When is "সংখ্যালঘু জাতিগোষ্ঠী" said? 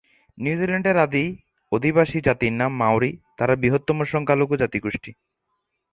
4.05-5.11